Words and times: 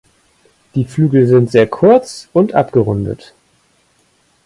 Die 0.73 0.85
Flügel 0.85 1.27
sind 1.27 1.51
sehr 1.51 1.67
kurz 1.67 2.27
und 2.33 2.55
abgerundet. 2.55 3.35